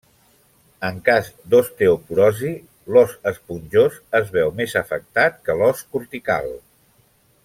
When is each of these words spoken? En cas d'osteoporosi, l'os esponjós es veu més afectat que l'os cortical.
En 0.87 0.95
cas 1.09 1.27
d'osteoporosi, 1.53 2.49
l'os 2.95 3.13
esponjós 3.33 4.01
es 4.21 4.33
veu 4.39 4.55
més 4.63 4.75
afectat 4.83 5.39
que 5.47 5.61
l'os 5.61 5.85
cortical. 5.95 6.51